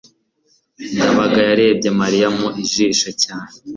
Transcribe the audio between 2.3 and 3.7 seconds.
mu jisho cyane